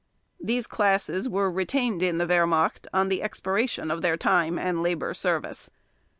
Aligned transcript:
These 0.41 0.65
classes 0.65 1.29
were 1.29 1.51
retained 1.51 2.01
in 2.01 2.17
the 2.17 2.25
Wehrmacht 2.25 2.87
on 2.91 3.09
the 3.09 3.21
expiration 3.21 3.91
of 3.91 4.01
their 4.01 4.17
time 4.17 4.57
and 4.57 4.81
labor 4.81 5.13
service. 5.13 5.69